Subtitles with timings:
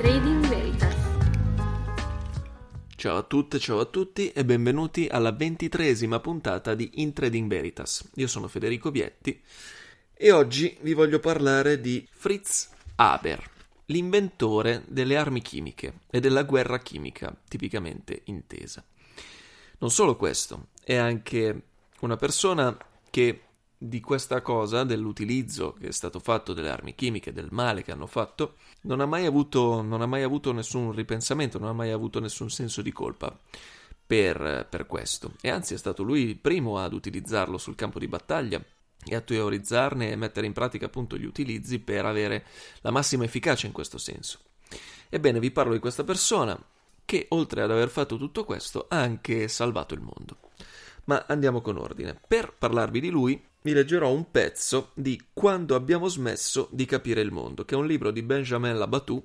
[0.00, 0.96] Trading Veritas.
[2.96, 8.08] Ciao a tutte, ciao a tutti e benvenuti alla ventitresima puntata di In Trading Veritas.
[8.14, 9.38] Io sono Federico Vietti
[10.14, 13.46] e oggi vi voglio parlare di Fritz Haber,
[13.86, 18.82] l'inventore delle armi chimiche e della guerra chimica tipicamente intesa.
[19.80, 21.62] Non solo questo, è anche
[22.00, 22.74] una persona
[23.10, 23.48] che
[23.82, 28.06] di questa cosa, dell'utilizzo che è stato fatto delle armi chimiche, del male che hanno
[28.06, 32.50] fatto, non ha mai avuto, ha mai avuto nessun ripensamento, non ha mai avuto nessun
[32.50, 33.34] senso di colpa
[34.06, 35.32] per, per questo.
[35.40, 38.62] E anzi è stato lui il primo ad utilizzarlo sul campo di battaglia
[39.02, 42.44] e a teorizzarne e mettere in pratica appunto gli utilizzi per avere
[42.82, 44.40] la massima efficacia in questo senso.
[45.08, 46.62] Ebbene, vi parlo di questa persona
[47.06, 50.36] che, oltre ad aver fatto tutto questo, ha anche salvato il mondo.
[51.04, 52.20] Ma andiamo con ordine.
[52.28, 57.30] Per parlarvi di lui, vi leggerò un pezzo di Quando abbiamo smesso di capire il
[57.30, 59.24] mondo, che è un libro di Benjamin Labatut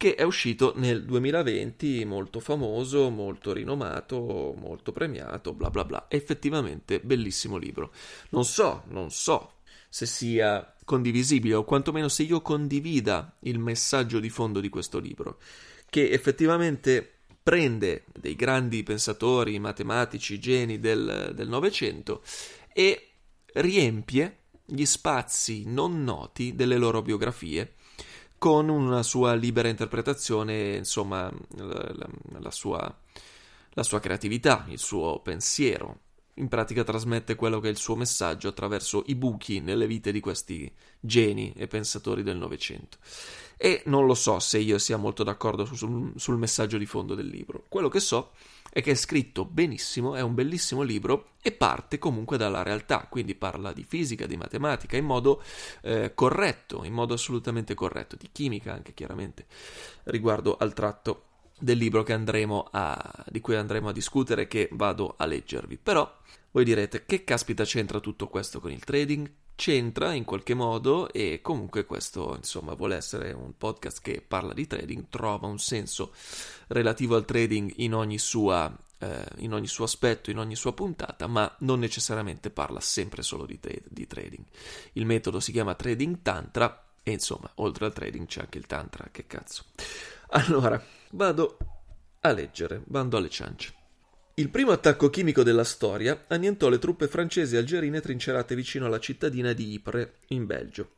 [0.00, 6.06] che è uscito nel 2020, molto famoso, molto rinomato, molto premiato, bla bla bla.
[6.08, 7.92] Effettivamente bellissimo libro.
[8.30, 9.56] Non so, non so
[9.90, 15.38] se sia condivisibile o quantomeno se io condivida il messaggio di fondo di questo libro,
[15.90, 17.06] che effettivamente
[17.42, 22.22] prende dei grandi pensatori, matematici, geni del Novecento
[22.72, 23.09] e
[23.54, 27.74] riempie gli spazi non noti delle loro biografie
[28.38, 32.98] con una sua libera interpretazione, insomma, la, la, la, sua,
[33.70, 35.98] la sua creatività, il suo pensiero.
[36.34, 40.20] In pratica trasmette quello che è il suo messaggio attraverso i buchi nelle vite di
[40.20, 42.96] questi geni e pensatori del Novecento.
[43.58, 47.26] E non lo so se io sia molto d'accordo sul, sul messaggio di fondo del
[47.26, 47.64] libro.
[47.68, 52.36] Quello che so è che è scritto benissimo, è un bellissimo libro e parte comunque
[52.36, 55.42] dalla realtà, quindi parla di fisica, di matematica in modo
[55.82, 59.46] eh, corretto, in modo assolutamente corretto, di chimica anche chiaramente,
[60.04, 61.24] riguardo al tratto
[61.58, 62.04] del libro
[62.70, 65.76] a, di cui andremo a discutere che vado a leggervi.
[65.76, 66.18] Però
[66.52, 69.30] voi direte che caspita c'entra tutto questo con il trading?
[69.60, 74.66] C'entra in qualche modo e comunque questo insomma vuole essere un podcast che parla di
[74.66, 76.14] trading, trova un senso
[76.68, 81.26] relativo al trading in ogni sua eh, in ogni suo aspetto, in ogni sua puntata,
[81.26, 84.44] ma non necessariamente parla sempre solo di, tra- di trading.
[84.92, 89.08] Il metodo si chiama Trading Tantra e insomma, oltre al trading c'è anche il Tantra,
[89.12, 89.64] che cazzo.
[90.30, 91.58] Allora, vado
[92.20, 93.79] a leggere, bando alle ciance.
[94.40, 98.98] Il primo attacco chimico della storia annientò le truppe francesi e algerine trincerate vicino alla
[98.98, 100.92] cittadina di Ypres, in Belgio.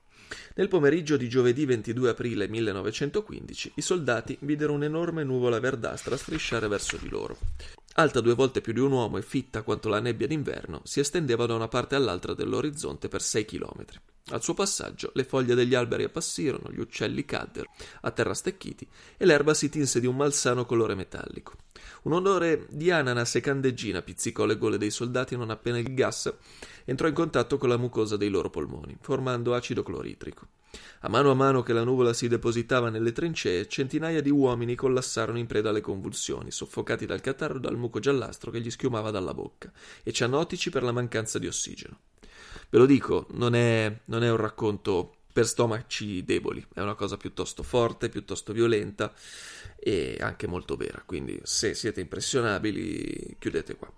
[0.55, 6.97] Nel pomeriggio di giovedì 22 aprile 1915 i soldati videro un'enorme nuvola verdastra strisciare verso
[6.99, 7.37] di loro.
[7.95, 11.45] Alta due volte più di un uomo e fitta quanto la nebbia d'inverno, si estendeva
[11.45, 13.99] da una parte all'altra dell'orizzonte per sei chilometri.
[14.31, 17.71] Al suo passaggio le foglie degli alberi appassirono, gli uccelli caddero,
[18.03, 21.55] a terra stecchiti, e l'erba si tinse di un malsano colore metallico.
[22.03, 26.32] Un odore di ananas e candeggina pizzicò le gole dei soldati non appena il gas
[26.84, 30.47] entrò in contatto con la mucosa dei loro polmoni, formando acido cloritrico.
[31.00, 35.38] A mano a mano che la nuvola si depositava nelle trincee, centinaia di uomini collassarono
[35.38, 39.34] in preda alle convulsioni, soffocati dal catarro e dal muco giallastro che gli schiumava dalla
[39.34, 39.71] bocca,
[40.03, 41.99] e cianotici per la mancanza di ossigeno.
[42.72, 47.19] Ve lo dico, non è, non è un racconto per stomaci deboli, è una cosa
[47.19, 49.12] piuttosto forte, piuttosto violenta
[49.77, 53.93] e anche molto vera, quindi se siete impressionabili chiudete qua.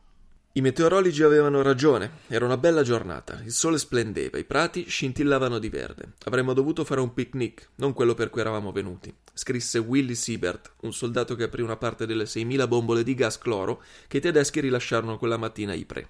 [0.54, 5.68] I meteorologi avevano ragione, era una bella giornata, il sole splendeva, i prati scintillavano di
[5.68, 6.14] verde.
[6.24, 10.92] Avremmo dovuto fare un picnic, non quello per cui eravamo venuti, scrisse Willy Siebert, un
[10.92, 15.16] soldato che aprì una parte delle 6.000 bombole di gas cloro che i tedeschi rilasciarono
[15.16, 16.08] quella mattina a Ypres.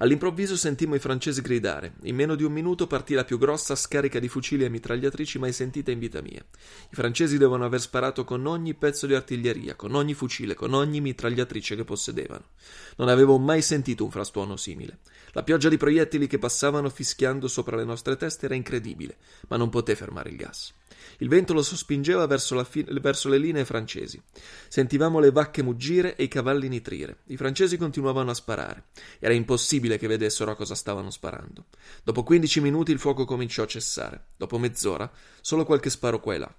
[0.00, 1.94] All'improvviso sentimmo i francesi gridare.
[2.02, 5.52] In meno di un minuto partì la più grossa scarica di fucili e mitragliatrici mai
[5.52, 6.40] sentita in vita mia.
[6.40, 11.00] I francesi devono aver sparato con ogni pezzo di artiglieria, con ogni fucile, con ogni
[11.00, 12.50] mitragliatrice che possedevano.
[12.96, 15.00] Non avevo mai sentito un frastuono simile.
[15.32, 19.16] La pioggia di proiettili che passavano fischiando sopra le nostre teste era incredibile,
[19.48, 20.72] ma non poté fermare il gas.
[21.18, 24.20] Il vento lo sospingeva verso, fi- verso, le linee francesi.
[24.68, 27.18] Sentivamo le vacche muggire e i cavalli nitrire.
[27.26, 28.84] I francesi continuavano a sparare.
[29.18, 31.66] Era impossibile che vedessero a cosa stavano sparando.
[32.02, 34.26] Dopo quindici minuti il fuoco cominciò a cessare.
[34.36, 36.54] Dopo mezz'ora, solo qualche sparo qua e là.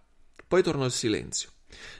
[0.48, 1.50] Poi tornò il silenzio.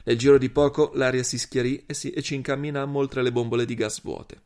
[0.04, 3.64] Nel giro di poco l'aria si schiarì e, si- e ci incamminammo oltre le bombole
[3.64, 4.42] di gas vuote.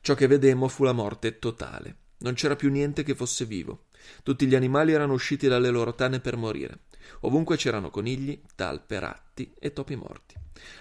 [0.00, 1.96] Ciò che vedemmo fu la morte totale.
[2.18, 3.86] Non c'era più niente che fosse vivo.
[4.22, 6.80] Tutti gli animali erano usciti dalle loro tane per morire.
[7.20, 10.34] Ovunque c'erano conigli, talpe, ratti e topi morti.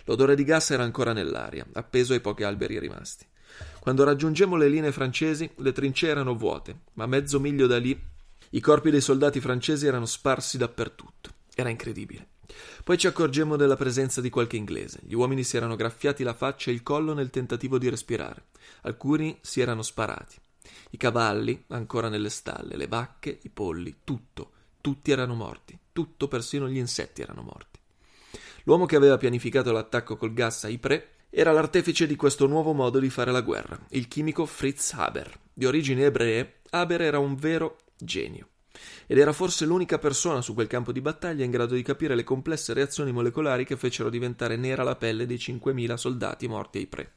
[0.05, 3.25] L'odore di gas era ancora nell'aria, appeso ai pochi alberi rimasti.
[3.79, 7.99] Quando raggiungemmo le linee francesi, le trincee erano vuote, ma a mezzo miglio da lì
[8.51, 11.31] i corpi dei soldati francesi erano sparsi dappertutto.
[11.53, 12.27] Era incredibile.
[12.83, 14.99] Poi ci accorgemmo della presenza di qualche inglese.
[15.03, 18.45] Gli uomini si erano graffiati la faccia e il collo nel tentativo di respirare.
[18.83, 20.37] Alcuni si erano sparati.
[20.91, 26.69] I cavalli, ancora nelle stalle, le vacche, i polli, tutto, tutti erano morti, tutto, persino
[26.69, 27.79] gli insetti erano morti.
[28.63, 32.99] L'uomo che aveva pianificato l'attacco col gas a Ypres era l'artefice di questo nuovo modo
[32.99, 35.31] di fare la guerra, il chimico Fritz Haber.
[35.53, 38.49] Di origini ebree, Haber era un vero genio
[39.05, 42.23] ed era forse l'unica persona su quel campo di battaglia in grado di capire le
[42.23, 47.13] complesse reazioni molecolari che fecero diventare nera la pelle dei 5.000 soldati morti ai pre.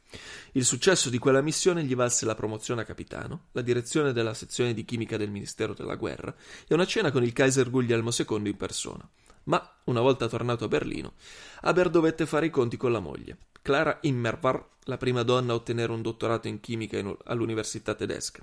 [0.53, 4.75] Il successo di quella missione gli valse la promozione a capitano, la direzione della sezione
[4.75, 6.35] di chimica del Ministero della Guerra
[6.67, 9.09] e una cena con il Kaiser Guglielmo II in persona.
[9.45, 11.15] Ma, una volta tornato a Berlino,
[11.63, 13.37] Haber dovette fare i conti con la moglie.
[13.63, 18.43] Clara Immervar, la prima donna a ottenere un dottorato in chimica in, all'università tedesca.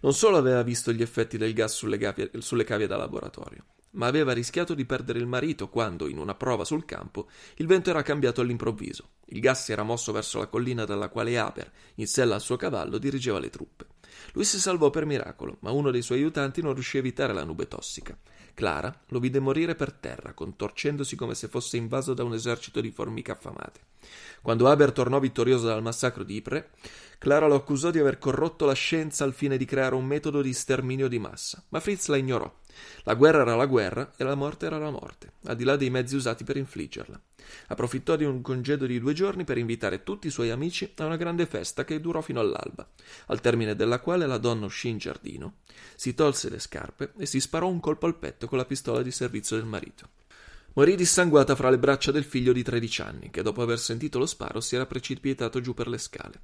[0.00, 4.06] Non solo aveva visto gli effetti del gas sulle, gavie, sulle cavie da laboratorio, ma
[4.06, 8.02] aveva rischiato di perdere il marito quando, in una prova sul campo, il vento era
[8.02, 9.10] cambiato all'improvviso.
[9.26, 12.56] Il gas si era mosso verso la collina dalla quale Aper, in sella al suo
[12.56, 13.86] cavallo, dirigeva le truppe.
[14.32, 17.44] Lui si salvò per miracolo, ma uno dei suoi aiutanti non riuscì a evitare la
[17.44, 18.16] nube tossica.
[18.56, 22.90] Clara lo vide morire per terra, contorcendosi come se fosse invaso da un esercito di
[22.90, 23.80] formiche affamate.
[24.40, 26.64] Quando Haber tornò vittorioso dal massacro di Ypres,
[27.18, 30.54] Clara lo accusò di aver corrotto la scienza al fine di creare un metodo di
[30.54, 32.50] sterminio di massa, ma Fritz la ignorò.
[33.02, 35.90] La guerra era la guerra e la morte era la morte, al di là dei
[35.90, 37.20] mezzi usati per infliggerla.
[37.68, 41.16] Approfittò di un congedo di due giorni per invitare tutti i suoi amici a una
[41.16, 42.88] grande festa che durò fino all'alba,
[43.26, 45.58] al termine della quale la donna uscì in giardino,
[45.94, 49.10] si tolse le scarpe e si sparò un colpo al petto con la pistola di
[49.10, 50.08] servizio del marito.
[50.74, 54.26] Morì dissanguata fra le braccia del figlio di tredici anni, che dopo aver sentito lo
[54.26, 56.40] sparo si era precipitato giù per le scale.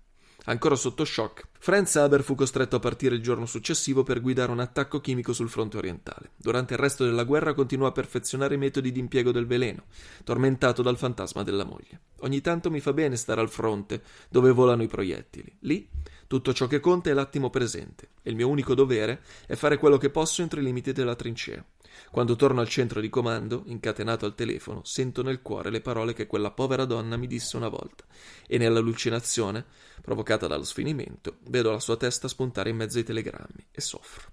[0.46, 4.58] Ancora sotto shock, Franz Haber fu costretto a partire il giorno successivo per guidare un
[4.58, 6.30] attacco chimico sul fronte orientale.
[6.36, 9.84] Durante il resto della guerra continuò a perfezionare i metodi di impiego del veleno,
[10.24, 12.00] tormentato dal fantasma della moglie.
[12.22, 15.56] Ogni tanto mi fa bene stare al fronte, dove volano i proiettili.
[15.60, 15.88] Lì
[16.26, 19.98] tutto ciò che conta è l'attimo presente, e il mio unico dovere è fare quello
[19.98, 21.62] che posso entro i limiti della trincea.
[22.10, 26.26] Quando torno al centro di comando, incatenato al telefono, sento nel cuore le parole che
[26.26, 28.04] quella povera donna mi disse una volta,
[28.46, 29.64] e nell'allucinazione,
[30.00, 34.30] provocata dallo sfinimento, vedo la sua testa spuntare in mezzo ai telegrammi e soffro.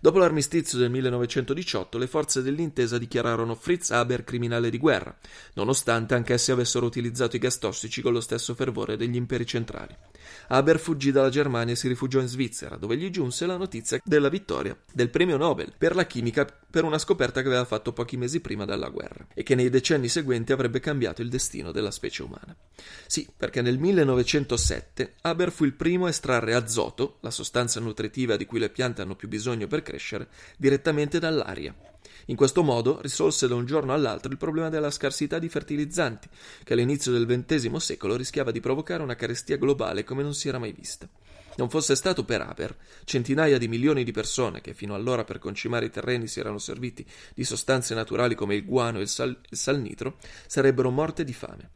[0.00, 5.14] Dopo l'armistizio del 1918, le forze dell'intesa dichiararono Fritz Haber criminale di guerra,
[5.54, 9.94] nonostante anch'essi avessero utilizzato i gas tossici con lo stesso fervore degli imperi centrali.
[10.48, 14.28] Haber fuggì dalla Germania e si rifugiò in Svizzera, dove gli giunse la notizia della
[14.28, 18.40] vittoria del premio Nobel per la chimica per una scoperta che aveva fatto pochi mesi
[18.40, 22.54] prima della guerra e che nei decenni seguenti avrebbe cambiato il destino della specie umana.
[23.06, 28.46] Sì, perché nel 1907 Haber fu il primo a estrarre azoto, la sostanza nutritiva di
[28.46, 31.74] cui le piante hanno più bisogno per crescere, direttamente dall'aria.
[32.26, 36.28] In questo modo risolse da un giorno all'altro il problema della scarsità di fertilizzanti,
[36.64, 40.58] che all'inizio del XX secolo rischiava di provocare una carestia globale come non si era
[40.58, 41.08] mai vista.
[41.56, 45.86] Non fosse stato per Haber, centinaia di milioni di persone che fino allora per concimare
[45.86, 49.56] i terreni si erano serviti di sostanze naturali come il guano e il, sal- il
[49.56, 51.70] salnitro, sarebbero morte di fame.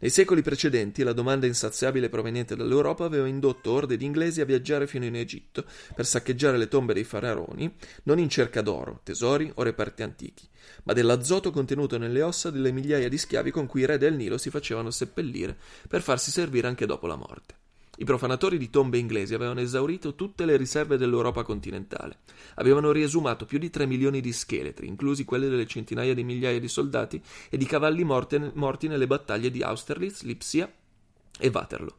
[0.00, 4.86] Nei secoli precedenti la domanda insaziabile proveniente dall'Europa aveva indotto orde di inglesi a viaggiare
[4.86, 9.62] fino in Egitto per saccheggiare le tombe dei faraoni, non in cerca d'oro, tesori o
[9.62, 10.48] reperti antichi,
[10.84, 14.38] ma dell'azoto contenuto nelle ossa delle migliaia di schiavi con cui i re del Nilo
[14.38, 15.56] si facevano seppellire
[15.88, 17.57] per farsi servire anche dopo la morte.
[18.00, 22.18] I profanatori di tombe inglesi avevano esaurito tutte le riserve dell'Europa continentale.
[22.54, 26.68] Avevano riesumato più di 3 milioni di scheletri, inclusi quelli delle centinaia di migliaia di
[26.68, 30.72] soldati e di cavalli morte, morti nelle battaglie di Austerlitz, Lipsia
[31.40, 31.96] e Waterloo,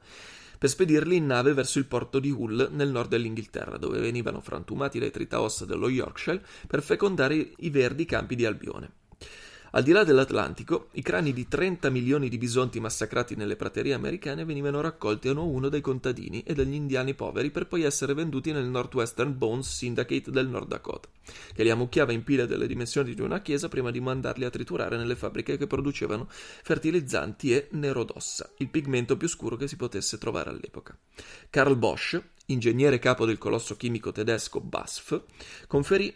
[0.58, 5.00] per spedirli in nave verso il porto di Hull nel nord dell'Inghilterra, dove venivano frantumati
[5.00, 8.91] le tritaossa dello Yorkshire per fecondare i verdi campi di Albione.
[9.72, 14.44] Al di là dell'Atlantico, i crani di 30 milioni di bisonti massacrati nelle praterie americane
[14.44, 18.52] venivano raccolti uno a uno dai contadini e dagli indiani poveri per poi essere venduti
[18.52, 21.08] nel Northwestern Bones Syndicate del Nord Dakota,
[21.54, 24.98] che li ammucchiava in pile delle dimensioni di una chiesa prima di mandarli a triturare
[24.98, 30.18] nelle fabbriche che producevano fertilizzanti e nero d'ossa, il pigmento più scuro che si potesse
[30.18, 30.98] trovare all'epoca.
[31.52, 35.22] Karl Bosch, ingegnere capo del colosso chimico tedesco BASF,
[35.68, 36.12] conferì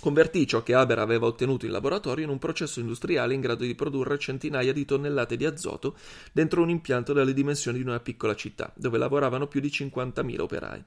[0.00, 3.74] Convertì ciò che Haber aveva ottenuto in laboratorio in un processo industriale in grado di
[3.74, 5.96] produrre centinaia di tonnellate di azoto
[6.32, 10.84] dentro un impianto dalle dimensioni di una piccola città, dove lavoravano più di 50.000 operai.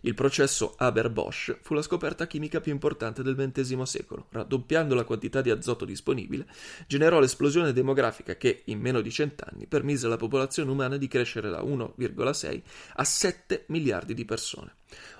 [0.00, 4.26] Il processo Haber-Bosch fu la scoperta chimica più importante del XX secolo.
[4.30, 6.46] Raddoppiando la quantità di azoto disponibile,
[6.86, 11.62] generò l'esplosione demografica che, in meno di cent'anni, permise alla popolazione umana di crescere da
[11.62, 12.62] 1,6
[12.94, 14.74] a 7 miliardi di persone.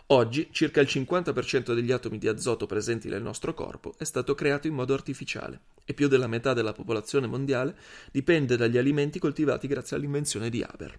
[0.09, 4.67] Oggi circa il 50% degli atomi di azoto presenti nel nostro corpo è stato creato
[4.67, 7.77] in modo artificiale e più della metà della popolazione mondiale
[8.13, 10.99] dipende dagli alimenti coltivati grazie all'invenzione di Haber.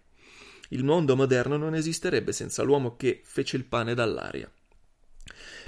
[0.70, 4.52] Il mondo moderno non esisterebbe senza l'uomo che fece il pane dall'aria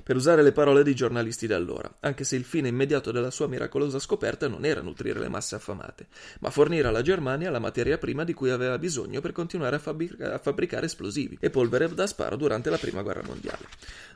[0.04, 4.00] per usare le parole dei giornalisti d'allora, anche se il fine immediato della sua miracolosa
[4.00, 6.08] scoperta non era nutrire le masse affamate,
[6.40, 10.22] ma fornire alla Germania la materia prima di cui aveva bisogno per continuare a, fabbric-
[10.22, 13.68] a fabbricare esplosivi e polvere da sparo durante la Prima Guerra Mondiale,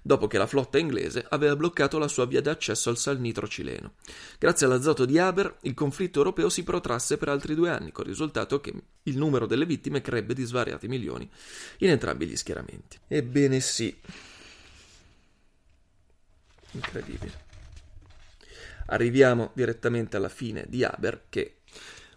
[0.02, 3.94] dopo che la flotta inglese aveva bloccato la sua via d'accesso al salnitro cileno.
[4.38, 8.12] Grazie all'azoto di Haber, il conflitto europeo si protrasse per altri due anni, con il
[8.12, 8.74] risultato che
[9.04, 11.30] il numero delle vittime crebbe di svariati milioni
[11.80, 12.98] in entrambi gli schieramenti.
[13.08, 13.96] Ebbene sì.
[16.74, 17.51] Incredibile.
[18.88, 21.62] Arriviamo direttamente alla fine di Haber che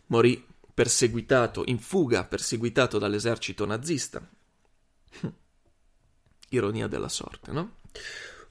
[0.07, 0.45] morì
[0.75, 4.21] perseguitato, in fuga, perseguitato dall'esercito nazista.
[6.51, 7.77] Ironia della sorte, no?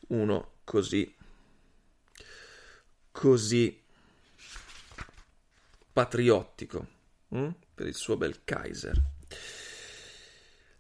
[0.08, 1.16] Uno così,
[3.12, 3.84] così
[5.94, 6.88] patriottico
[7.30, 7.50] hm?
[7.74, 9.02] per il suo bel Kaiser.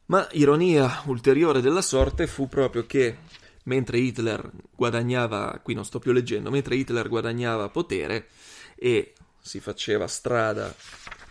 [0.07, 3.17] Ma ironia ulteriore della sorte fu proprio che
[3.65, 8.27] mentre Hitler guadagnava, qui non sto più leggendo, mentre Hitler guadagnava potere
[8.75, 10.73] e si faceva strada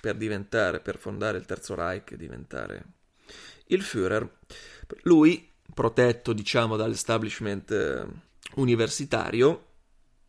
[0.01, 2.85] per diventare, per fondare il Terzo Reich e diventare
[3.67, 4.29] il Führer,
[5.03, 8.07] lui, protetto diciamo dall'establishment eh,
[8.57, 9.67] universitario,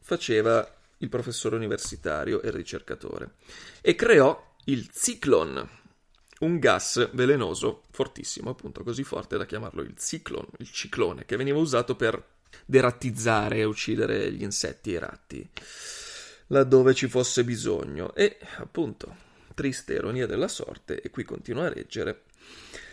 [0.01, 0.67] faceva
[0.99, 3.33] il professore universitario e il ricercatore
[3.81, 5.69] e creò il Zyklon,
[6.39, 11.57] un gas velenoso fortissimo, appunto così forte da chiamarlo il ciclone, il ciclone, che veniva
[11.57, 12.21] usato per
[12.65, 15.49] derattizzare e uccidere gli insetti e i ratti
[16.47, 18.13] laddove ci fosse bisogno.
[18.13, 19.15] E appunto,
[19.53, 22.23] triste ironia della sorte, e qui continua a reggere,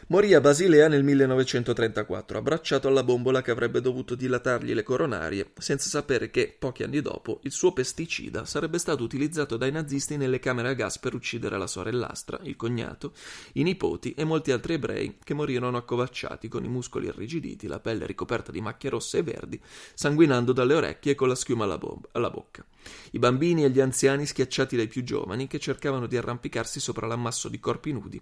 [0.09, 5.89] Morì a Basilea nel 1934, abbracciato alla bombola che avrebbe dovuto dilatargli le coronarie, senza
[5.89, 10.71] sapere che, pochi anni dopo, il suo pesticida sarebbe stato utilizzato dai nazisti nelle camere
[10.71, 13.13] a gas per uccidere la sorellastra, il cognato,
[13.55, 18.05] i nipoti e molti altri ebrei che morirono accovacciati con i muscoli irrigiditi, la pelle
[18.05, 19.61] ricoperta di macchie rosse e verdi,
[19.95, 22.65] sanguinando dalle orecchie e con la schiuma alla, bo- alla bocca.
[23.13, 27.49] I bambini e gli anziani schiacciati dai più giovani che cercavano di arrampicarsi sopra l'ammasso
[27.49, 28.21] di corpi nudi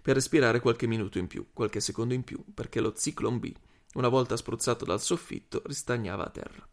[0.00, 3.52] per respirare qualche minuto in più, qualche secondo in più, perché lo Ciclone B,
[3.94, 6.66] una volta spruzzato dal soffitto, ristagnava a terra.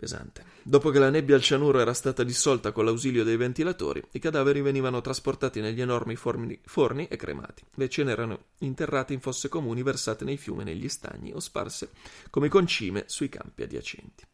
[0.00, 0.44] Pesante.
[0.62, 4.62] Dopo che la nebbia al cianuro era stata dissolta con l'ausilio dei ventilatori, i cadaveri
[4.62, 7.64] venivano trasportati negli enormi forni, forni e cremati.
[7.74, 11.90] Le cene erano interrate in fosse comuni versate nei fiumi e negli stagni o sparse
[12.30, 14.24] come concime sui campi adiacenti.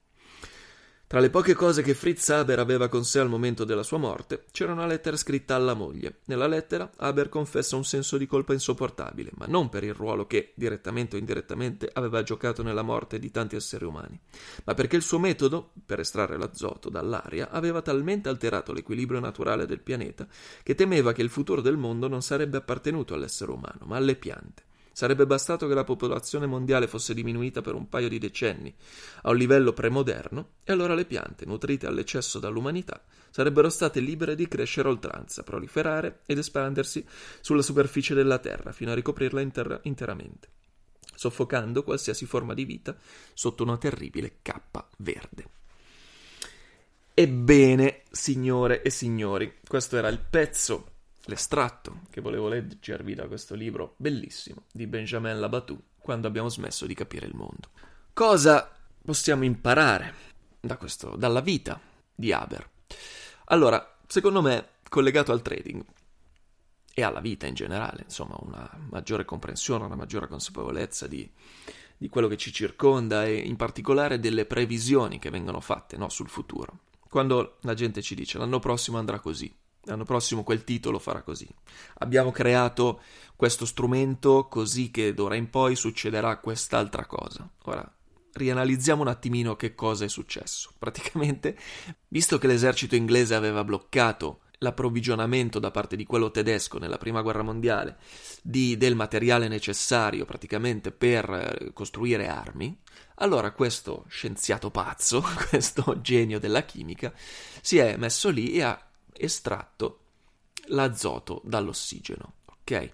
[1.09, 4.47] Tra le poche cose che Fritz Haber aveva con sé al momento della sua morte,
[4.51, 6.23] c'era una lettera scritta alla moglie.
[6.25, 10.51] Nella lettera Haber confessa un senso di colpa insopportabile, ma non per il ruolo che,
[10.57, 14.19] direttamente o indirettamente, aveva giocato nella morte di tanti esseri umani,
[14.65, 19.83] ma perché il suo metodo, per estrarre l'azoto dall'aria, aveva talmente alterato l'equilibrio naturale del
[19.83, 20.27] pianeta
[20.65, 24.66] che temeva che il futuro del mondo non sarebbe appartenuto all'essere umano, ma alle piante.
[24.97, 28.75] Sarebbe bastato che la popolazione mondiale fosse diminuita per un paio di decenni
[29.25, 34.49] a un livello premoderno e allora le piante, nutrite all'eccesso dall'umanità, sarebbero state libere di
[34.49, 37.07] crescere oltranza, proliferare ed espandersi
[37.43, 40.49] sulla superficie della Terra fino a ricoprirla inter- interamente,
[41.15, 42.97] soffocando qualsiasi forma di vita
[43.35, 45.45] sotto una terribile cappa verde.
[47.13, 50.93] Ebbene, signore e signori, questo era il pezzo
[51.27, 56.95] l'estratto che volevo leggervi da questo libro bellissimo di Benjamin Labatut, quando abbiamo smesso di
[56.95, 57.71] capire il mondo.
[58.13, 58.71] Cosa
[59.05, 60.15] possiamo imparare
[60.61, 61.81] da questo, dalla vita
[62.15, 62.69] di Haber?
[63.47, 65.85] Allora, secondo me, collegato al trading
[66.95, 71.31] e alla vita in generale, insomma, una maggiore comprensione, una maggiore consapevolezza di,
[71.97, 76.29] di quello che ci circonda e in particolare delle previsioni che vengono fatte no, sul
[76.29, 76.81] futuro
[77.17, 79.51] quando la gente ci dice l'anno prossimo andrà così,
[79.87, 81.49] l'anno prossimo quel titolo farà così.
[81.99, 83.01] Abbiamo creato
[83.35, 87.49] questo strumento così che d'ora in poi succederà quest'altra cosa.
[87.65, 87.91] Ora,
[88.33, 90.71] rianalizziamo un attimino che cosa è successo.
[90.79, 91.57] Praticamente,
[92.09, 97.43] visto che l'esercito inglese aveva bloccato l'approvvigionamento da parte di quello tedesco nella prima guerra
[97.43, 97.99] mondiale
[98.43, 102.79] di, del materiale necessario praticamente per eh, costruire armi,
[103.17, 107.13] allora questo scienziato pazzo, questo genio della chimica,
[107.61, 108.86] si è messo lì e ha
[109.19, 110.01] estratto
[110.67, 112.35] l'azoto dall'ossigeno.
[112.47, 112.93] Ok?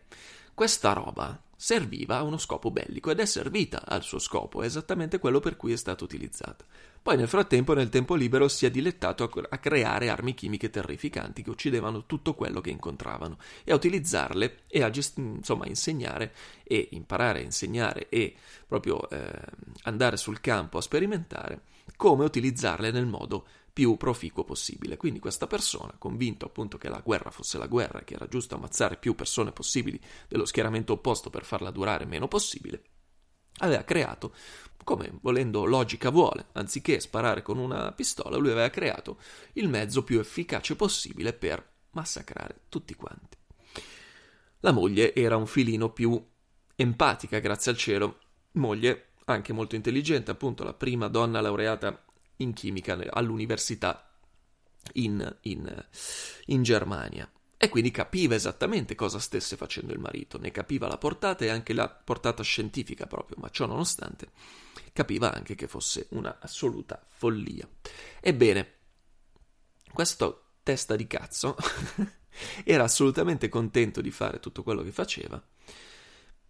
[0.55, 5.21] Questa roba serviva a uno scopo bellico ed è servita al suo scopo, è esattamente
[5.21, 6.65] quello per cui è stata utilizzata.
[7.01, 11.51] Poi nel frattempo, nel tempo libero, si è dilettato a, creare armi chimiche terrificanti che
[11.51, 17.39] uccidevano tutto quello che incontravano e a utilizzarle e a gest- insomma insegnare e imparare
[17.39, 18.35] a insegnare e
[18.67, 19.33] proprio eh,
[19.83, 21.63] andare sul campo a sperimentare
[21.97, 24.97] come utilizzarle nel modo più proficuo possibile.
[24.97, 28.55] Quindi questa persona, convinto appunto che la guerra fosse la guerra e che era giusto
[28.55, 32.83] ammazzare più persone possibili dello schieramento opposto per farla durare meno possibile,
[33.59, 34.35] aveva creato,
[34.85, 39.19] come volendo logica vuole, anziché sparare con una pistola, lui aveva creato
[39.55, 43.37] il mezzo più efficace possibile per massacrare tutti quanti.
[44.61, 46.25] La moglie era un filino più
[46.75, 48.19] empatica, grazie al cielo,
[48.53, 52.05] moglie anche molto intelligente, appunto la prima donna laureata
[52.43, 54.11] in chimica all'università
[54.95, 55.87] in, in,
[56.47, 57.31] in Germania.
[57.57, 61.73] E quindi capiva esattamente cosa stesse facendo il marito, ne capiva la portata e anche
[61.73, 64.31] la portata scientifica proprio, ma ciò nonostante
[64.93, 67.69] capiva anche che fosse una assoluta follia.
[68.21, 68.75] Ebbene,
[69.93, 71.57] questo testa di cazzo
[72.65, 75.43] era assolutamente contento di fare tutto quello che faceva,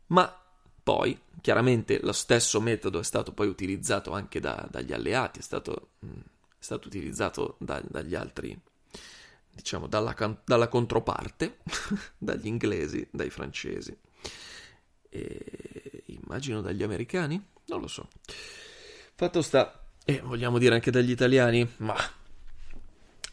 [0.07, 0.52] ma
[0.83, 5.91] poi, chiaramente, lo stesso metodo è stato poi utilizzato anche da, dagli alleati, è stato,
[6.05, 8.59] mm, è stato utilizzato da, dagli altri,
[9.51, 11.59] diciamo, dalla, dalla controparte,
[12.19, 13.97] dagli inglesi, dai francesi,
[15.09, 18.09] e immagino dagli americani, non lo so.
[19.15, 21.97] Fatto sta, e vogliamo dire anche dagli italiani, ma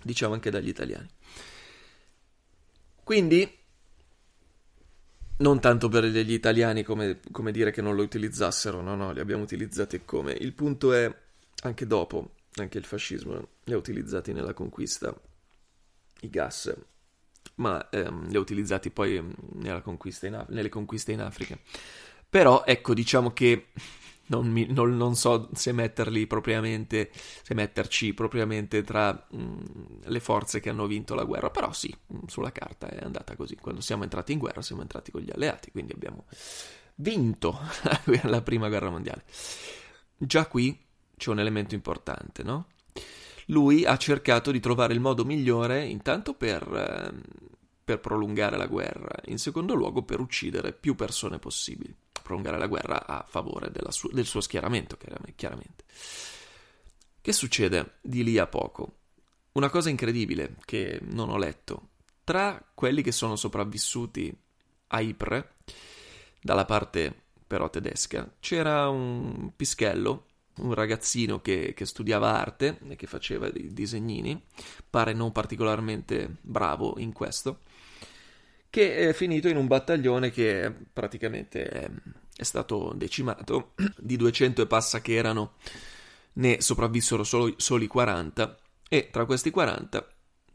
[0.03, 1.09] diciamo anche dagli italiani.
[3.03, 3.58] Quindi
[5.39, 9.19] non tanto per gli italiani come, come, dire che non lo utilizzassero, no, no, li
[9.19, 10.33] abbiamo utilizzati come.
[10.33, 11.13] Il punto è,
[11.63, 15.13] anche dopo, anche il fascismo li ha utilizzati nella conquista,
[16.21, 16.73] i gas,
[17.55, 19.23] ma ehm, li ha utilizzati poi
[19.83, 21.57] conquista in, nelle conquiste in Africa.
[22.29, 23.67] Però, ecco, diciamo che
[24.29, 29.61] non, mi, non, non, so se metterli propriamente, se metterci propriamente tra mh, mm,
[30.05, 33.55] le forze che hanno vinto la guerra, però sì, mm, sulla carta è andata così.
[33.55, 36.25] Quando siamo entrati in guerra siamo entrati con gli alleati, quindi abbiamo
[36.95, 37.59] vinto
[38.23, 39.23] la prima guerra mondiale.
[40.17, 40.77] Già qui
[41.17, 42.67] c'è un elemento importante, no?
[43.47, 47.13] Lui ha cercato di trovare il modo migliore intanto per, eh,
[47.83, 51.95] per prolungare la guerra, in secondo luogo per uccidere più persone possibili
[52.29, 54.97] prolungare la guerra a favore su- del suo schieramento,
[55.35, 55.83] chiaramente.
[57.19, 58.97] Che succede di lì a poco?
[59.53, 61.89] Una cosa incredibile che non ho letto.
[62.23, 64.31] Tra quelli che sono sopravvissuti
[64.87, 65.43] a Ypres,
[66.39, 70.25] dalla parte però tedesca, c'era un pischello,
[70.57, 74.39] un ragazzino che, che studiava arte e che faceva dei disegnini,
[74.87, 77.61] pare non particolarmente bravo in questo,
[78.69, 81.89] che è finito in un battaglione che praticamente è,
[82.35, 85.53] è stato decimato, di 200 e passa che erano
[86.33, 90.07] ne sopravvissero solo, soli 40 e tra questi 40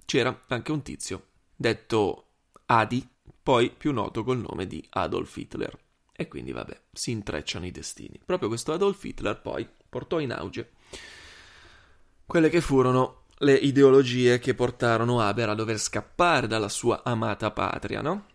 [0.05, 2.29] c'era anche un tizio detto
[2.66, 3.07] Adi,
[3.42, 5.79] poi più noto col nome di Adolf Hitler.
[6.16, 8.20] E quindi vabbè, si intrecciano i destini.
[8.24, 10.72] Proprio questo Adolf Hitler poi portò in auge
[12.27, 18.01] quelle che furono le ideologie che portarono Haber a dover scappare dalla sua amata patria,
[18.01, 18.27] no?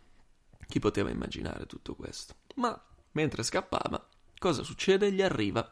[0.68, 2.36] Chi poteva immaginare tutto questo?
[2.56, 2.80] Ma
[3.12, 4.08] mentre scappava,
[4.38, 5.12] cosa succede?
[5.12, 5.68] Gli arriva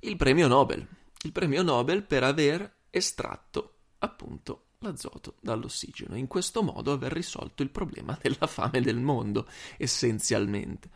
[0.00, 0.86] il premio Nobel.
[1.24, 6.16] Il premio Nobel per aver estratto appunto l'azoto dall'ossigeno.
[6.16, 10.90] In questo modo aver risolto il problema della fame del mondo, essenzialmente.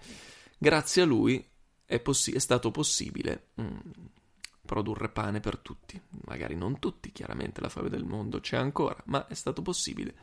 [0.59, 1.44] Grazie a lui
[1.85, 3.79] è, possi- è stato possibile mm,
[4.66, 5.98] produrre pane per tutti.
[6.26, 10.16] Magari non tutti, chiaramente la fame del mondo c'è ancora, ma è stato possibile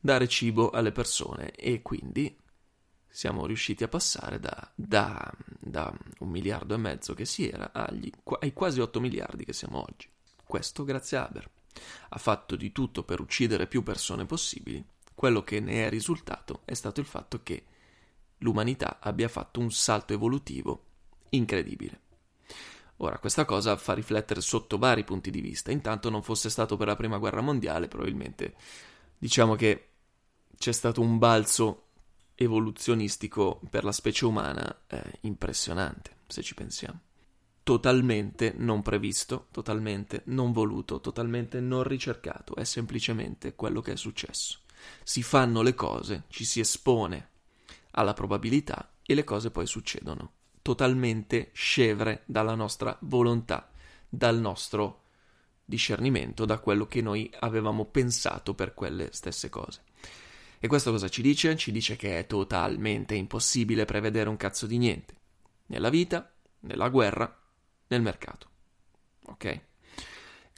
[0.00, 2.36] dare cibo alle persone e quindi
[3.06, 8.10] siamo riusciti a passare da, da, da un miliardo e mezzo che si era agli,
[8.40, 10.08] ai quasi 8 miliardi che siamo oggi.
[10.44, 11.48] Questo grazie a Haber.
[12.08, 14.84] Ha fatto di tutto per uccidere più persone possibili.
[15.14, 17.64] Quello che ne è risultato è stato il fatto che
[18.38, 20.86] l'umanità abbia fatto un salto evolutivo
[21.30, 22.00] incredibile.
[23.02, 25.72] Ora, questa cosa fa riflettere sotto vari punti di vista.
[25.72, 28.54] Intanto non fosse stato per la prima guerra mondiale, probabilmente
[29.18, 29.88] diciamo che
[30.56, 31.88] c'è stato un balzo
[32.36, 37.00] evoluzionistico per la specie umana eh, impressionante, se ci pensiamo.
[37.64, 44.60] Totalmente non previsto, totalmente non voluto, totalmente non ricercato, è semplicemente quello che è successo.
[45.02, 47.30] Si fanno le cose, ci si espone
[47.92, 50.32] alla probabilità e le cose poi succedono,
[50.62, 53.70] totalmente scevre dalla nostra volontà,
[54.08, 55.00] dal nostro
[55.64, 59.82] discernimento, da quello che noi avevamo pensato per quelle stesse cose.
[60.58, 61.56] E questo cosa ci dice?
[61.56, 65.16] Ci dice che è totalmente impossibile prevedere un cazzo di niente.
[65.66, 67.36] Nella vita, nella guerra,
[67.88, 68.48] nel mercato.
[69.26, 69.60] Ok?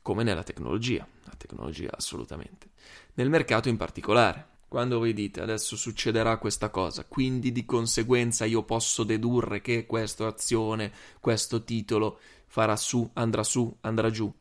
[0.03, 1.09] Come nella tecnologia.
[1.23, 2.73] La tecnologia assolutamente.
[3.15, 4.49] Nel mercato in particolare.
[4.75, 10.27] Quando voi dite adesso succederà questa cosa, quindi di conseguenza io posso dedurre che questa
[10.27, 14.35] azione, questo titolo farà su, andrà su, andrà giù,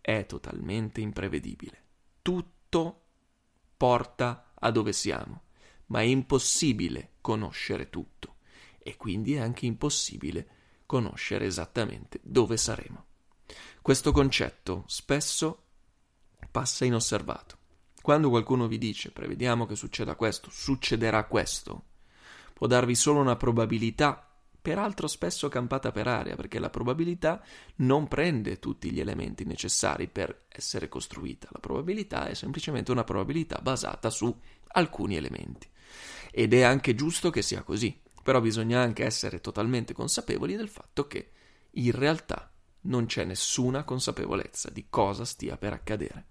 [0.00, 1.84] è totalmente imprevedibile.
[2.20, 3.02] Tutto
[3.76, 5.42] porta a dove siamo,
[5.86, 8.38] ma è impossibile conoscere tutto
[8.76, 10.48] e quindi è anche impossibile
[10.84, 13.04] conoscere esattamente dove saremo.
[13.80, 15.62] Questo concetto spesso
[16.50, 17.59] passa inosservato.
[18.02, 21.84] Quando qualcuno vi dice prevediamo che succeda questo, succederà questo,
[22.54, 24.26] può darvi solo una probabilità
[24.60, 27.42] peraltro spesso campata per aria, perché la probabilità
[27.76, 31.48] non prende tutti gli elementi necessari per essere costruita.
[31.50, 34.34] La probabilità è semplicemente una probabilità basata su
[34.68, 35.68] alcuni elementi.
[36.30, 41.06] Ed è anche giusto che sia così, però bisogna anche essere totalmente consapevoli del fatto
[41.06, 41.30] che
[41.72, 42.50] in realtà
[42.82, 46.26] non c'è nessuna consapevolezza di cosa stia per accadere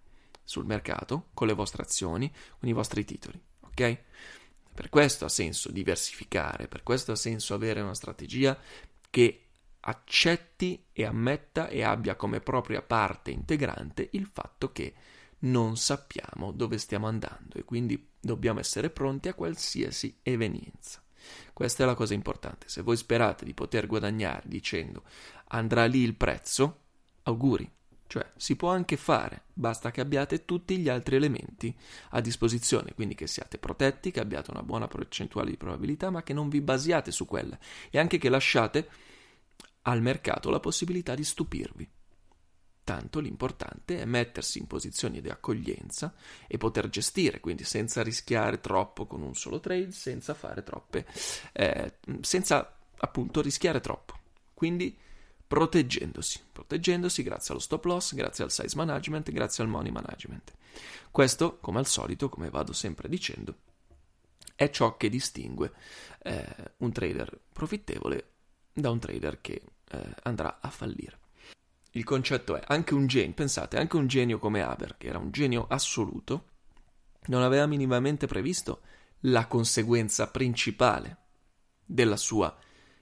[0.49, 3.97] sul mercato, con le vostre azioni, con i vostri titoli, ok?
[4.73, 8.57] Per questo ha senso diversificare, per questo ha senso avere una strategia
[9.11, 9.43] che
[9.81, 14.95] accetti e ammetta e abbia come propria parte integrante il fatto che
[15.41, 20.99] non sappiamo dove stiamo andando e quindi dobbiamo essere pronti a qualsiasi evenienza.
[21.53, 22.67] Questa è la cosa importante.
[22.69, 25.03] Se voi sperate di poter guadagnare dicendo
[25.49, 26.85] andrà lì il prezzo,
[27.23, 27.69] auguri,
[28.09, 31.71] cioè, si può anche fare, basta che abbiate tutti gli altri elementi
[32.09, 36.33] a disposizione, quindi che siate protetti, che abbiate una buona percentuale di probabilità, ma che
[36.33, 37.55] non vi basiate su quella
[37.91, 38.89] e anche che lasciate
[39.83, 41.87] al mercato la possibilità di stupirvi.
[42.83, 46.11] Tanto l'importante è mettersi in posizioni di accoglienza
[46.47, 51.05] e poter gestire, quindi senza rischiare troppo con un solo trade, senza fare troppe,
[51.51, 54.17] eh, senza appunto rischiare troppo.
[54.55, 54.97] Quindi
[55.49, 60.53] proteggendosi, proteggendosi grazie allo stop loss, grazie al size management, grazie al money management.
[61.09, 63.55] Questo, come al solito, come vado sempre dicendo,
[64.53, 65.73] è ciò che distingue
[66.21, 66.45] eh,
[66.77, 68.33] un trader profittevole
[68.71, 71.17] da un trader che eh, andrà a fallire.
[71.93, 75.31] Il concetto è anche un genio, pensate, anche un genio come Haber, che era un
[75.31, 76.45] genio assoluto,
[77.25, 78.81] non aveva minimamente previsto
[79.21, 81.17] la conseguenza principale
[81.83, 82.55] della sua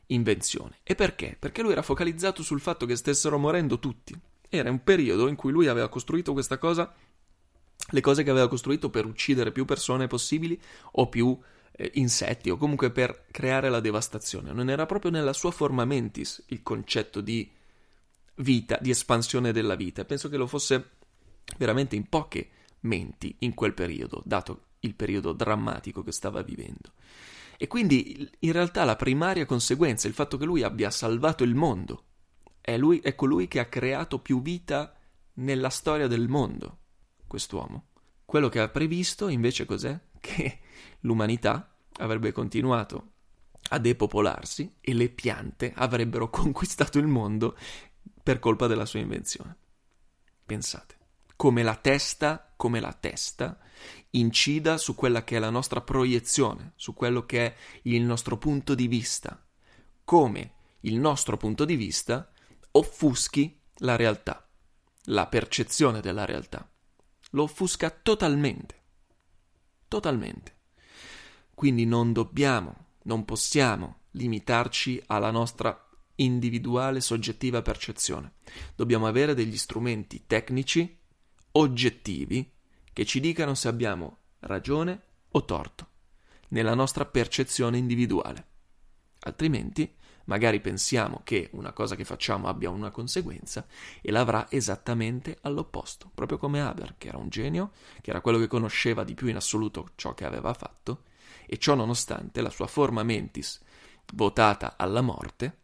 [0.08, 0.80] invenzione.
[0.84, 1.36] E perché?
[1.38, 4.18] Perché lui era focalizzato sul fatto che stessero morendo tutti.
[4.50, 6.94] Era un periodo in cui lui aveva costruito questa cosa,
[7.90, 10.60] le cose che aveva costruito per uccidere più persone possibili
[10.94, 11.38] o più
[11.72, 14.52] eh, insetti o comunque per creare la devastazione.
[14.52, 17.50] Non era proprio nella sua forma mentis il concetto di
[18.36, 20.06] vita, di espansione della vita.
[20.06, 20.92] Penso che lo fosse
[21.58, 22.50] veramente in poche
[22.82, 26.94] menti in quel periodo, dato il periodo drammatico che stava vivendo.
[27.58, 32.04] E quindi in realtà la primaria conseguenza, il fatto che lui abbia salvato il mondo,
[32.62, 34.96] è, lui, è colui che ha creato più vita
[35.36, 36.80] nella storia del mondo,
[37.26, 37.88] quest'uomo.
[38.26, 40.00] Quello che ha previsto invece cos'è?
[40.20, 40.60] Che
[41.02, 43.14] l'umanità avrebbe continuato
[43.70, 47.58] a depopolarsi e le piante avrebbero conquistato il mondo
[48.22, 49.56] per colpa della sua invenzione.
[50.46, 50.96] Pensate,
[51.36, 53.58] come la testa, come la testa
[54.18, 58.76] incida su quella che è la nostra proiezione, su quello che è il nostro punto
[58.76, 59.46] di vista,
[60.04, 62.32] come il nostro punto di vista
[62.72, 64.48] offuschi la realtà,
[65.06, 66.70] la percezione della realtà.
[67.32, 68.76] Lo offusca totalmente.
[69.88, 70.56] Totalmente.
[71.54, 78.34] Quindi non dobbiamo, non possiamo limitarci alla nostra individuale soggettiva percezione.
[78.76, 81.00] Dobbiamo avere degli strumenti tecnici
[81.52, 82.57] oggettivi
[82.98, 85.88] che ci dicano se abbiamo ragione o torto
[86.48, 88.48] nella nostra percezione individuale.
[89.20, 93.68] Altrimenti, magari pensiamo che una cosa che facciamo abbia una conseguenza
[94.02, 97.70] e l'avrà esattamente all'opposto, proprio come Haber, che era un genio,
[98.02, 101.04] che era quello che conosceva di più in assoluto ciò che aveva fatto,
[101.46, 103.62] e ciò nonostante la sua forma mentis,
[104.16, 105.60] votata alla morte,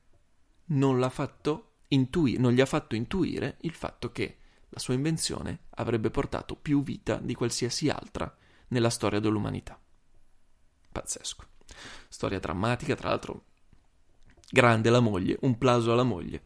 [0.65, 4.37] non fatto intui- non gli ha fatto intuire il fatto che
[4.73, 8.35] la sua invenzione avrebbe portato più vita di qualsiasi altra
[8.69, 9.79] nella storia dell'umanità.
[10.91, 11.45] Pazzesco.
[12.09, 13.45] Storia drammatica, tra l'altro
[14.49, 16.43] grande la moglie, un plauso alla moglie,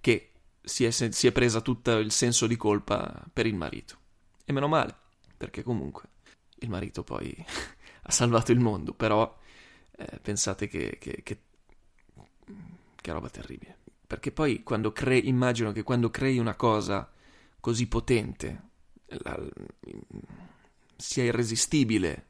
[0.00, 3.96] che si è, si è presa tutto il senso di colpa per il marito.
[4.44, 4.96] E meno male,
[5.36, 6.08] perché comunque
[6.56, 7.32] il marito poi
[8.02, 9.36] ha salvato il mondo, però
[9.92, 11.42] eh, pensate che, che, che,
[12.96, 13.78] che roba terribile.
[14.04, 17.08] Perché poi quando crei, immagino che quando crei una cosa
[17.60, 18.70] così potente,
[19.06, 19.38] la,
[20.96, 22.26] sia irresistibile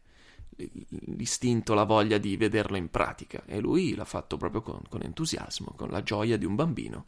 [1.16, 3.44] l'istinto, la voglia di vederlo in pratica.
[3.46, 7.06] E lui l'ha fatto proprio con, con entusiasmo, con la gioia di un bambino.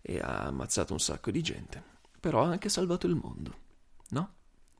[0.00, 1.82] E ha ammazzato un sacco di gente.
[2.20, 3.54] Però ha anche salvato il mondo,
[4.10, 4.34] no?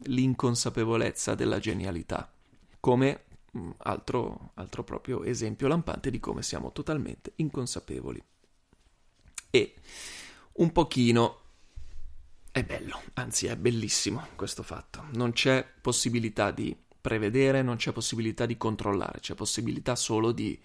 [0.05, 2.33] L'inconsapevolezza della genialità.
[2.79, 3.25] Come
[3.57, 8.23] mm, altro, altro proprio esempio lampante di come siamo totalmente inconsapevoli.
[9.51, 9.75] E
[10.53, 11.39] un pochino
[12.61, 15.07] è bello, anzi è bellissimo questo fatto.
[15.13, 20.59] Non c'è possibilità di prevedere, non c'è possibilità di controllare, c'è possibilità solo di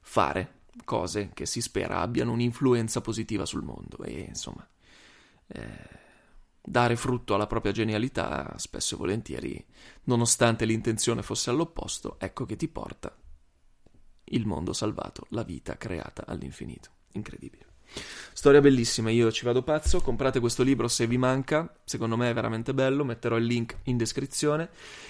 [0.00, 0.54] fare
[0.84, 4.68] cose che si spera abbiano un'influenza positiva sul mondo e insomma
[5.46, 5.88] eh,
[6.60, 9.66] dare frutto alla propria genialità spesso e volentieri,
[10.04, 13.16] nonostante l'intenzione fosse all'opposto, ecco che ti porta
[14.30, 16.90] il mondo salvato, la vita creata all'infinito.
[17.12, 17.75] Incredibile.
[18.32, 22.34] Storia bellissima, io ci vado pazzo, comprate questo libro se vi manca, secondo me è
[22.34, 24.68] veramente bello, metterò il link in descrizione.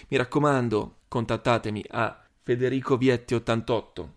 [0.09, 4.09] Mi raccomando, contattatemi a federicovietti88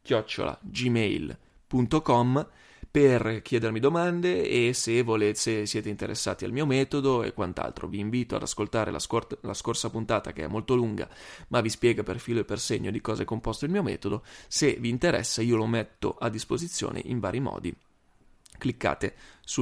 [0.00, 2.48] chiocciola gmail.com
[2.90, 7.88] per chiedermi domande e se volete, se siete interessati al mio metodo e quant'altro.
[7.88, 11.08] Vi invito ad ascoltare la, scor- la, scorsa puntata che è molto lunga,
[11.48, 14.22] ma vi spiega per filo e per segno di cosa è composto il mio metodo.
[14.46, 17.76] Se vi interessa, io lo metto a disposizione in vari modi
[18.58, 19.14] cliccate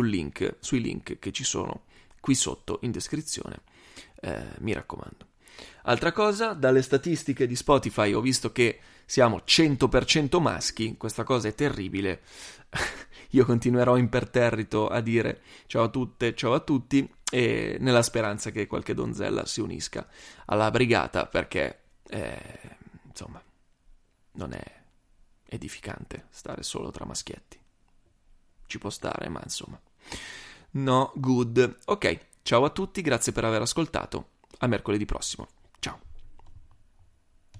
[0.02, 1.84] link, sui link che ci sono
[2.20, 3.62] qui sotto in descrizione.
[4.20, 5.30] Eh, mi raccomando.
[5.84, 11.54] Altra cosa, dalle statistiche di Spotify ho visto che siamo 100% maschi, questa cosa è
[11.54, 12.22] terribile.
[13.30, 18.66] Io continuerò imperterrito a dire ciao a tutte, ciao a tutti e nella speranza che
[18.66, 20.06] qualche donzella si unisca
[20.46, 22.38] alla brigata perché eh,
[23.08, 23.42] insomma
[24.32, 24.62] non è
[25.44, 27.61] edificante stare solo tra maschietti
[28.72, 29.78] ci può stare, ma insomma.
[30.72, 31.80] No, good.
[31.84, 34.28] Ok, ciao a tutti, grazie per aver ascoltato.
[34.60, 35.48] A mercoledì prossimo.